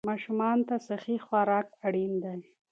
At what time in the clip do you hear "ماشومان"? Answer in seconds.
0.09-0.57